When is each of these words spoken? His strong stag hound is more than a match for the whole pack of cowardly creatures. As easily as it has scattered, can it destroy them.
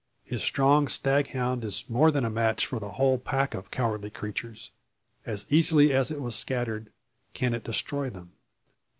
His 0.23 0.41
strong 0.41 0.87
stag 0.87 1.27
hound 1.27 1.63
is 1.63 1.85
more 1.87 2.09
than 2.09 2.25
a 2.25 2.29
match 2.31 2.65
for 2.65 2.79
the 2.79 2.93
whole 2.93 3.19
pack 3.19 3.53
of 3.53 3.69
cowardly 3.69 4.09
creatures. 4.09 4.71
As 5.27 5.45
easily 5.51 5.93
as 5.93 6.09
it 6.09 6.19
has 6.19 6.33
scattered, 6.35 6.89
can 7.35 7.53
it 7.53 7.63
destroy 7.63 8.09
them. 8.09 8.31